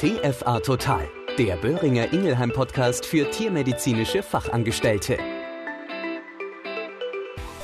[0.00, 1.06] TFA Total,
[1.36, 5.18] der Böhringer Ingelheim Podcast für tiermedizinische Fachangestellte.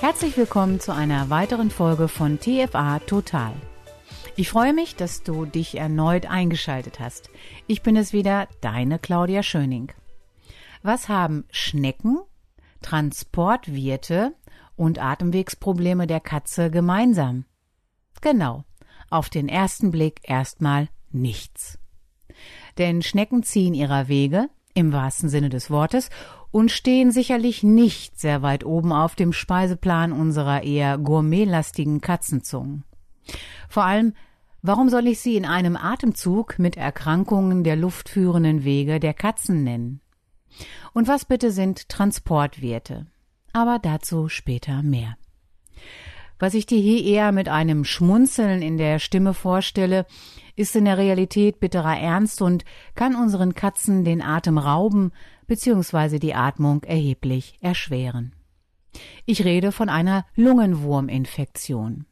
[0.02, 3.54] Herzlich willkommen zu einer weiteren Folge von TFA Total.
[4.36, 7.30] Ich freue mich, dass du dich erneut eingeschaltet hast.
[7.68, 9.92] Ich bin es wieder, deine Claudia Schöning.
[10.82, 12.18] Was haben Schnecken,
[12.82, 14.34] Transportwirte
[14.76, 17.46] und Atemwegsprobleme der Katze gemeinsam?
[18.20, 18.64] Genau,
[19.08, 21.78] auf den ersten Blick erstmal nichts.
[22.78, 26.10] Denn Schnecken ziehen ihrer Wege, im wahrsten Sinne des Wortes,
[26.50, 32.84] und stehen sicherlich nicht sehr weit oben auf dem Speiseplan unserer eher gourmetlastigen Katzenzungen.
[33.68, 34.14] Vor allem,
[34.62, 40.00] warum soll ich sie in einem Atemzug mit Erkrankungen der luftführenden Wege der Katzen nennen?
[40.92, 43.06] Und was bitte sind Transportwerte?
[43.52, 45.16] Aber dazu später mehr.
[46.38, 50.06] Was ich dir hier eher mit einem Schmunzeln in der Stimme vorstelle,
[50.54, 55.12] ist in der Realität bitterer Ernst und kann unseren Katzen den Atem rauben
[55.46, 56.18] bzw.
[56.18, 58.32] die Atmung erheblich erschweren.
[59.24, 62.06] Ich rede von einer Lungenwurminfektion,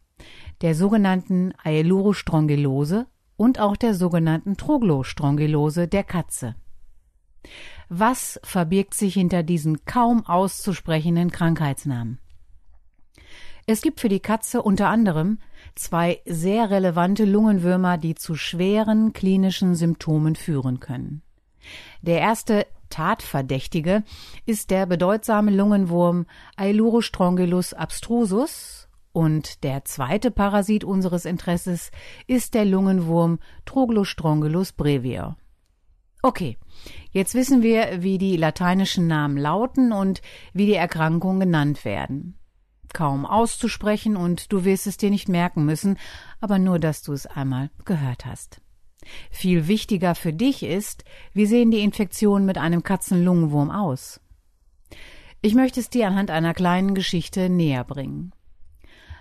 [0.63, 6.55] der sogenannten Aelurostrongylose und auch der sogenannten Troglostrongylose der Katze.
[7.89, 12.21] Was verbirgt sich hinter diesen kaum auszusprechenden Krankheitsnamen?
[13.67, 15.39] Es gibt für die Katze unter anderem
[15.75, 21.23] zwei sehr relevante Lungenwürmer, die zu schweren klinischen Symptomen führen können.
[22.03, 24.05] Der erste Tatverdächtige
[24.45, 26.27] ist der bedeutsame Lungenwurm
[26.57, 31.91] Aelurostrongylus abstrusus und der zweite Parasit unseres Interesses
[32.27, 35.37] ist der Lungenwurm Troglostrongylus brevier.
[36.21, 36.59] Okay,
[37.13, 40.21] jetzt wissen wir, wie die lateinischen Namen lauten und
[40.53, 42.39] wie die Erkrankungen genannt werden
[42.95, 45.99] kaum auszusprechen und du wirst es dir nicht merken müssen,
[46.41, 48.63] aber nur, dass du es einmal gehört hast.
[49.31, 54.21] Viel wichtiger für dich ist, wie sehen die Infektionen mit einem Katzenlungenwurm aus?
[55.43, 58.33] Ich möchte es dir anhand einer kleinen Geschichte näher bringen.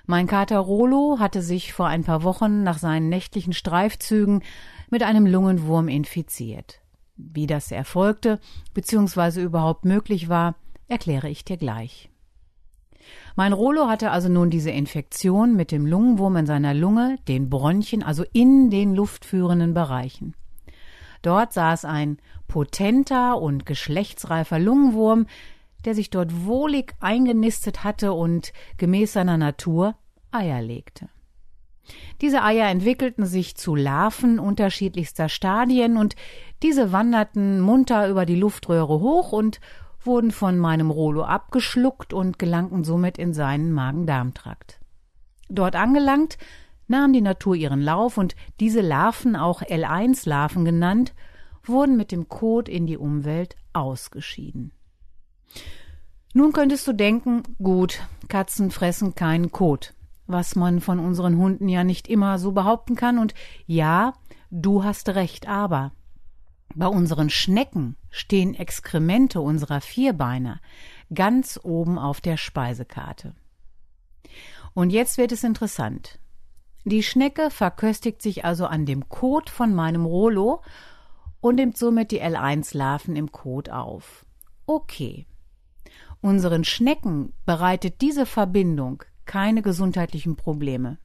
[0.05, 4.43] Mein Kater Rolo hatte sich vor ein paar Wochen nach seinen nächtlichen Streifzügen
[4.89, 6.81] mit einem Lungenwurm infiziert.
[7.15, 8.39] Wie das erfolgte
[8.73, 9.41] bzw.
[9.41, 10.55] überhaupt möglich war,
[10.87, 12.09] erkläre ich dir gleich.
[13.35, 18.03] Mein Rolo hatte also nun diese Infektion mit dem Lungenwurm in seiner Lunge, den Bronchien,
[18.03, 20.35] also in den luftführenden Bereichen.
[21.23, 22.17] Dort saß ein
[22.47, 25.25] potenter und geschlechtsreifer Lungenwurm,
[25.85, 29.95] der sich dort wohlig eingenistet hatte und gemäß seiner Natur
[30.31, 31.09] Eier legte.
[32.21, 36.15] Diese Eier entwickelten sich zu Larven unterschiedlichster Stadien und
[36.61, 39.59] diese wanderten munter über die Luftröhre hoch und
[40.05, 44.79] wurden von meinem Rolo abgeschluckt und gelangten somit in seinen Magen-Darm-Trakt.
[45.49, 46.37] Dort angelangt,
[46.87, 51.13] nahm die Natur ihren Lauf und diese Larven, auch L1-Larven genannt,
[51.63, 54.71] wurden mit dem Kot in die Umwelt ausgeschieden.
[56.33, 59.93] Nun könntest du denken, gut, Katzen fressen keinen Kot,
[60.25, 63.33] was man von unseren Hunden ja nicht immer so behaupten kann, und
[63.65, 64.13] ja,
[64.49, 65.91] du hast recht, aber
[66.75, 70.59] bei unseren Schnecken stehen Exkremente unserer Vierbeiner
[71.13, 73.35] ganz oben auf der Speisekarte.
[74.73, 76.19] Und jetzt wird es interessant.
[76.85, 80.61] Die Schnecke verköstigt sich also an dem Kot von meinem Rolo
[81.39, 84.25] und nimmt somit die L1-Larven im Kot auf.
[84.65, 85.27] Okay.
[86.21, 90.97] Unseren Schnecken bereitet diese Verbindung keine gesundheitlichen Probleme.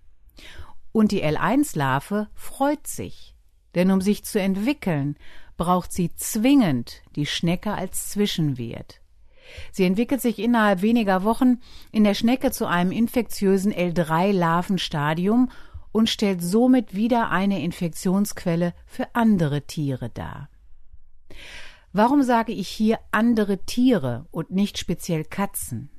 [0.92, 3.36] Und die L1-Larve freut sich,
[3.74, 5.16] denn um sich zu entwickeln,
[5.58, 9.02] braucht sie zwingend die Schnecke als Zwischenwirt.
[9.72, 11.60] Sie entwickelt sich innerhalb weniger Wochen
[11.92, 15.50] in der Schnecke zu einem infektiösen L3-Larvenstadium
[15.92, 20.48] und stellt somit wieder eine Infektionsquelle für andere Tiere dar.
[21.92, 25.90] Warum sage ich hier andere Tiere und nicht speziell Katzen?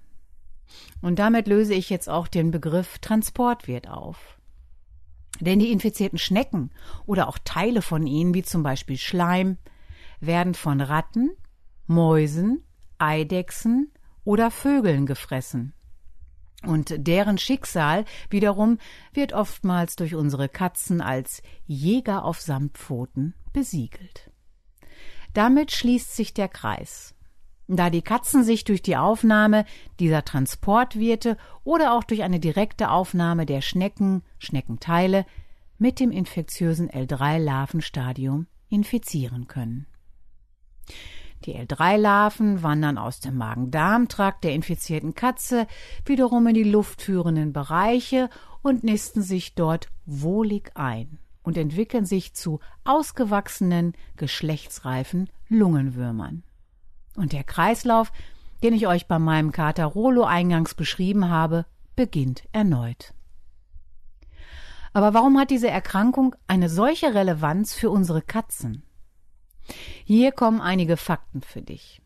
[1.02, 4.39] Und damit löse ich jetzt auch den Begriff Transportwirt auf.
[5.40, 6.72] Denn die infizierten Schnecken
[7.06, 9.58] oder auch Teile von ihnen, wie zum Beispiel Schleim,
[10.20, 11.32] werden von Ratten,
[11.88, 12.64] Mäusen,
[12.98, 13.92] Eidechsen
[14.24, 15.74] oder Vögeln gefressen.
[16.64, 18.80] Und deren Schicksal wiederum
[19.14, 24.30] wird oftmals durch unsere Katzen als Jäger auf Samtpfoten besiegelt.
[25.34, 27.16] Damit schließt sich der Kreis.
[27.72, 29.64] Da die Katzen sich durch die Aufnahme
[30.00, 35.24] dieser Transportwirte oder auch durch eine direkte Aufnahme der Schnecken, Schneckenteile
[35.78, 39.86] mit dem infektiösen L3-Larvenstadium infizieren können.
[41.46, 45.68] Die L3-Larven wandern aus dem Magen-Darm-Trakt der infizierten Katze
[46.06, 48.32] wiederum in die luftführenden Bereiche
[48.64, 56.42] und nisten sich dort wohlig ein und entwickeln sich zu ausgewachsenen, geschlechtsreifen Lungenwürmern.
[57.16, 58.12] Und der Kreislauf,
[58.64, 61.66] den ich euch bei meinem Kater Rolo eingangs beschrieben habe,
[61.96, 63.14] beginnt erneut.
[64.94, 68.84] Aber warum hat diese Erkrankung eine solche Relevanz für unsere Katzen?
[70.04, 72.02] Hier kommen einige Fakten für dich.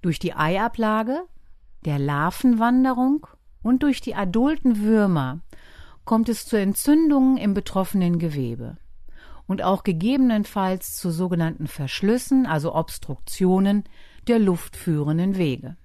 [0.00, 1.22] Durch die Eiablage,
[1.84, 3.26] der Larvenwanderung
[3.62, 5.40] und durch die adulten Würmer
[6.04, 8.78] kommt es zu Entzündungen im betroffenen Gewebe
[9.46, 13.84] und auch gegebenenfalls zu sogenannten Verschlüssen, also Obstruktionen
[14.28, 15.76] der luftführenden Wege.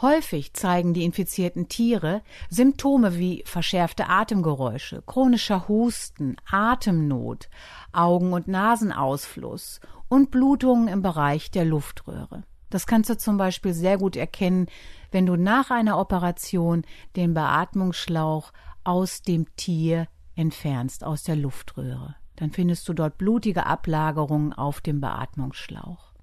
[0.00, 7.50] Häufig zeigen die infizierten Tiere Symptome wie verschärfte Atemgeräusche, chronischer Husten, Atemnot,
[7.92, 12.44] Augen- und Nasenausfluss und Blutungen im Bereich der Luftröhre.
[12.70, 14.68] Das kannst du zum Beispiel sehr gut erkennen,
[15.10, 16.82] wenn du nach einer Operation
[17.16, 18.52] den Beatmungsschlauch
[18.84, 22.14] aus dem Tier entfernst, aus der Luftröhre.
[22.36, 26.14] Dann findest du dort blutige Ablagerungen auf dem Beatmungsschlauch.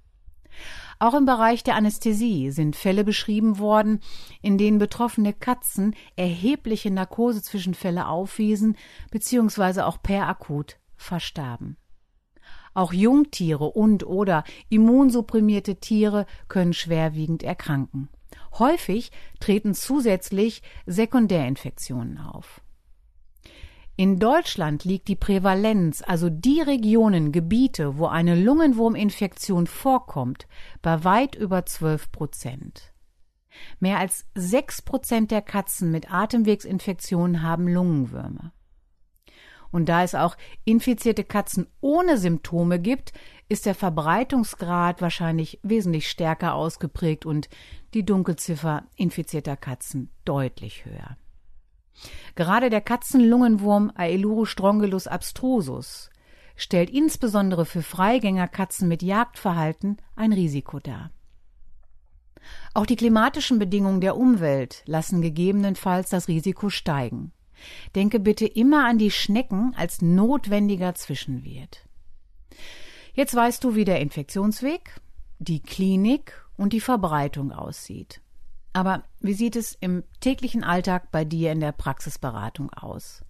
[1.00, 4.00] Auch im Bereich der Anästhesie sind Fälle beschrieben worden,
[4.42, 8.76] in denen betroffene Katzen erhebliche Narkosezwischenfälle aufwiesen
[9.12, 9.82] bzw.
[9.82, 11.78] auch per akut verstarben.
[12.74, 18.10] Auch Jungtiere und oder immunsupprimierte Tiere können schwerwiegend erkranken.
[18.58, 22.62] Häufig treten zusätzlich Sekundärinfektionen auf.
[24.00, 30.48] In Deutschland liegt die Prävalenz, also die Regionen, Gebiete, wo eine Lungenwurminfektion vorkommt,
[30.84, 32.94] bei weit über 12 Prozent.
[33.80, 38.54] Mehr als 6 Prozent der Katzen mit Atemwegsinfektionen haben Lungenwürmer.
[39.72, 43.14] Und da es auch infizierte Katzen ohne Symptome gibt,
[43.50, 47.50] ist der Verbreitungsgrad wahrscheinlich wesentlich stärker ausgeprägt und
[47.96, 51.18] die Dunkelziffer infizierter Katzen deutlich höher.
[52.36, 56.10] Gerade der Katzenlungenwurm Aelurostrongelus abstrusus
[56.56, 61.12] stellt insbesondere für Freigängerkatzen mit Jagdverhalten ein Risiko dar.
[62.74, 67.32] Auch die klimatischen Bedingungen der Umwelt lassen gegebenenfalls das Risiko steigen.
[67.96, 71.88] Denke bitte immer an die Schnecken als notwendiger Zwischenwirt.
[73.14, 75.02] Jetzt weißt du, wie der Infektionsweg,
[75.40, 78.22] die Klinik und die Verbreitung aussieht.
[78.74, 83.24] Aber wie sieht es im täglichen Alltag bei dir in der Praxisberatung aus?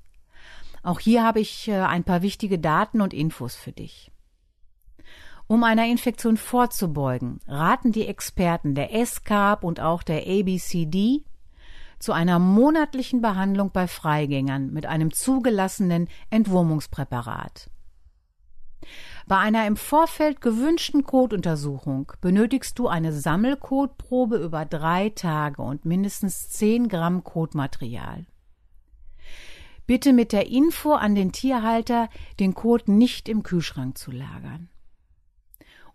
[0.83, 4.11] Auch hier habe ich äh, ein paar wichtige Daten und Infos für dich.
[5.47, 11.23] Um einer Infektion vorzubeugen, raten die Experten der SCARP und auch der ABCD
[11.99, 17.69] zu einer monatlichen Behandlung bei Freigängern mit einem zugelassenen Entwurmungspräparat.
[19.27, 26.47] Bei einer im Vorfeld gewünschten Kotuntersuchung benötigst du eine Sammelkotprobe über drei Tage und mindestens
[26.47, 28.25] 10 Gramm Kotmaterial.
[29.85, 32.07] Bitte mit der Info an den Tierhalter,
[32.39, 34.69] den Kot nicht im Kühlschrank zu lagern.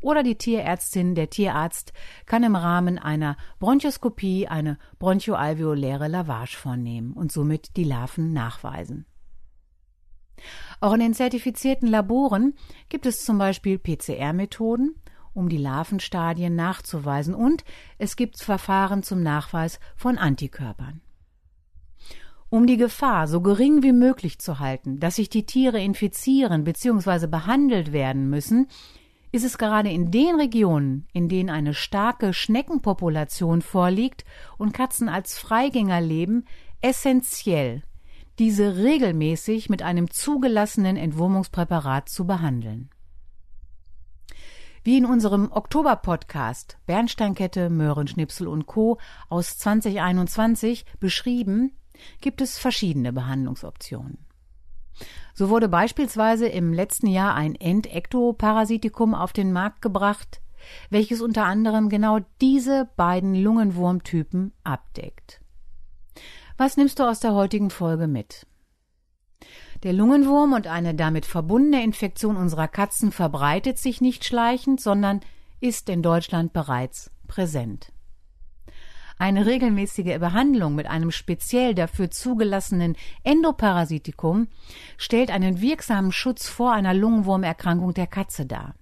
[0.00, 1.92] oder die Tierärztin, der Tierarzt
[2.26, 9.06] kann im Rahmen einer Bronchoskopie eine bronchoalveoläre Lavage vornehmen und somit die Larven nachweisen.
[10.80, 12.54] Auch in den zertifizierten Laboren
[12.88, 14.94] gibt es zum Beispiel PCR-Methoden,
[15.36, 17.64] um die Larvenstadien nachzuweisen und
[17.98, 21.02] es gibt Verfahren zum Nachweis von Antikörpern.
[22.48, 27.26] Um die Gefahr so gering wie möglich zu halten, dass sich die Tiere infizieren bzw.
[27.26, 28.68] behandelt werden müssen,
[29.32, 34.24] ist es gerade in den Regionen, in denen eine starke Schneckenpopulation vorliegt
[34.56, 36.44] und Katzen als Freigänger leben,
[36.80, 37.82] essentiell,
[38.38, 42.90] diese regelmäßig mit einem zugelassenen Entwurmungspräparat zu behandeln.
[44.86, 48.98] Wie in unserem Oktober-Podcast Bernsteinkette, Möhrenschnipsel und Co.
[49.28, 51.72] aus 2021 beschrieben,
[52.20, 54.24] gibt es verschiedene Behandlungsoptionen.
[55.34, 60.40] So wurde beispielsweise im letzten Jahr ein Endektoparasitikum auf den Markt gebracht,
[60.88, 65.40] welches unter anderem genau diese beiden Lungenwurmtypen abdeckt.
[66.58, 68.46] Was nimmst du aus der heutigen Folge mit?
[69.86, 75.20] Der Lungenwurm und eine damit verbundene Infektion unserer Katzen verbreitet sich nicht schleichend, sondern
[75.60, 77.92] ist in Deutschland bereits präsent.
[79.16, 84.48] Eine regelmäßige Behandlung mit einem speziell dafür zugelassenen Endoparasitikum
[84.96, 88.74] stellt einen wirksamen Schutz vor einer Lungenwurmerkrankung der Katze dar.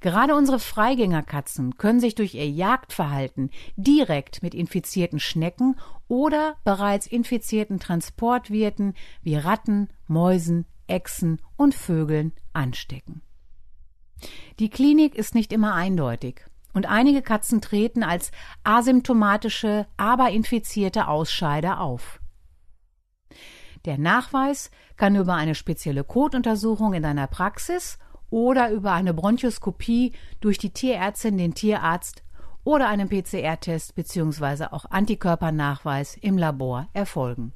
[0.00, 5.74] Gerade unsere Freigängerkatzen können sich durch ihr Jagdverhalten direkt mit infizierten Schnecken
[6.10, 13.22] oder bereits infizierten Transportwirten wie Ratten, Mäusen, Echsen und Vögeln anstecken.
[14.58, 18.32] Die Klinik ist nicht immer eindeutig und einige Katzen treten als
[18.64, 22.20] asymptomatische, aber infizierte Ausscheider auf.
[23.84, 27.98] Der Nachweis kann über eine spezielle Kotuntersuchung in deiner Praxis
[28.30, 32.24] oder über eine Bronchoskopie durch die Tierärztin, den Tierarzt
[32.64, 34.66] oder einen PCR-Test bzw.
[34.70, 37.52] auch Antikörpernachweis im Labor erfolgen.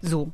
[0.00, 0.32] So,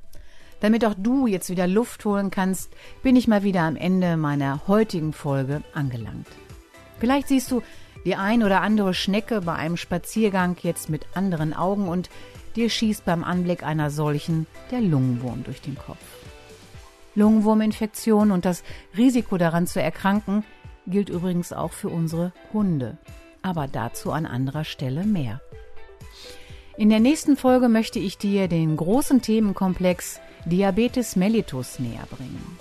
[0.61, 2.73] damit auch du jetzt wieder Luft holen kannst,
[3.03, 6.27] bin ich mal wieder am Ende meiner heutigen Folge angelangt.
[6.99, 7.63] Vielleicht siehst du
[8.05, 12.11] die ein oder andere Schnecke bei einem Spaziergang jetzt mit anderen Augen und
[12.57, 15.99] dir schießt beim Anblick einer solchen der Lungenwurm durch den Kopf.
[17.15, 18.63] Lungenwurminfektion und das
[18.97, 20.45] Risiko daran zu erkranken
[20.87, 22.99] gilt übrigens auch für unsere Hunde.
[23.45, 25.43] Aber dazu an anderer Stelle mehr.
[26.79, 32.59] In der nächsten Folge möchte ich dir den großen Themenkomplex Diabetes mellitus näher bringen.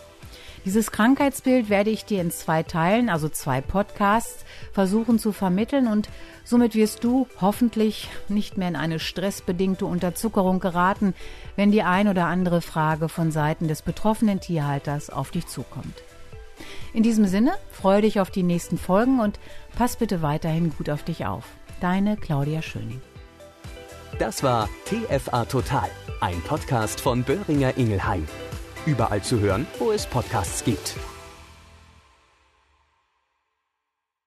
[0.66, 6.10] Dieses Krankheitsbild werde ich dir in zwei Teilen, also zwei Podcasts, versuchen zu vermitteln und
[6.44, 11.14] somit wirst du hoffentlich nicht mehr in eine stressbedingte Unterzuckerung geraten,
[11.56, 16.04] wenn die ein oder andere Frage von Seiten des betroffenen Tierhalters auf dich zukommt.
[16.94, 19.40] In diesem Sinne freue dich auf die nächsten Folgen und
[19.76, 21.46] pass bitte weiterhin gut auf dich auf.
[21.82, 23.02] Deine Claudia Schöning.
[24.20, 25.90] Das war TFA Total,
[26.22, 28.28] ein Podcast von Böhringer Ingelheim.
[28.86, 30.96] Überall zu hören, wo es Podcasts gibt.